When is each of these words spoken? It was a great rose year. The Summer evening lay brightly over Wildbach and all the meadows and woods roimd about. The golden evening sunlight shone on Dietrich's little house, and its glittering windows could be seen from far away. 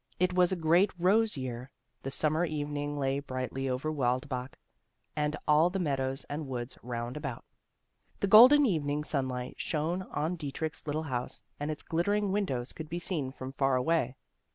It 0.19 0.33
was 0.33 0.51
a 0.51 0.55
great 0.55 0.89
rose 0.97 1.37
year. 1.37 1.69
The 2.01 2.09
Summer 2.09 2.43
evening 2.43 2.97
lay 2.97 3.19
brightly 3.19 3.69
over 3.69 3.91
Wildbach 3.91 4.57
and 5.15 5.37
all 5.47 5.69
the 5.69 5.77
meadows 5.77 6.23
and 6.27 6.47
woods 6.47 6.75
roimd 6.83 7.17
about. 7.17 7.45
The 8.19 8.25
golden 8.25 8.65
evening 8.65 9.03
sunlight 9.03 9.59
shone 9.59 10.01
on 10.01 10.37
Dietrich's 10.37 10.87
little 10.87 11.03
house, 11.03 11.43
and 11.59 11.69
its 11.69 11.83
glittering 11.83 12.31
windows 12.31 12.73
could 12.73 12.89
be 12.89 12.97
seen 12.97 13.31
from 13.31 13.51
far 13.51 13.75
away. 13.75 14.15